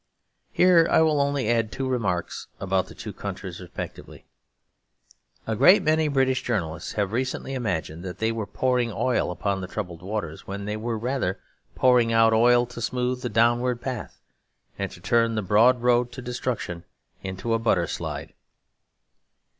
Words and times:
Here 0.51 0.87
I 0.89 1.03
will 1.03 1.21
only 1.21 1.47
add 1.47 1.71
two 1.71 1.87
remarks 1.87 2.47
about 2.59 2.87
the 2.87 2.95
two 2.95 3.13
countries 3.13 3.59
respectively. 3.61 4.25
A 5.45 5.55
great 5.55 5.83
many 5.83 6.07
British 6.07 6.41
journalists 6.41 6.93
have 6.93 7.11
recently 7.11 7.53
imagined 7.53 8.03
that 8.03 8.17
they 8.17 8.31
were 8.31 8.47
pouring 8.47 8.91
oil 8.91 9.29
upon 9.29 9.61
the 9.61 9.67
troubled 9.67 10.01
waters, 10.01 10.47
when 10.47 10.65
they 10.65 10.75
were 10.75 10.97
rather 10.97 11.39
pouring 11.75 12.11
out 12.11 12.33
oil 12.33 12.65
to 12.65 12.81
smooth 12.81 13.21
the 13.21 13.29
downward 13.29 13.79
path; 13.79 14.19
and 14.79 14.89
to 14.89 14.99
turn 15.01 15.35
the 15.35 15.43
broad 15.43 15.83
road 15.83 16.11
to 16.13 16.21
destruction 16.23 16.83
into 17.21 17.53
a 17.53 17.59
butter 17.59 17.85
slide. 17.85 18.33